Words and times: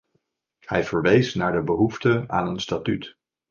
Hij 0.59 0.83
verwees 0.83 1.33
naar 1.35 1.51
de 1.51 1.61
behoefte 1.61 2.23
aan 2.27 2.47
een 2.47 2.59
statuut. 2.59 3.15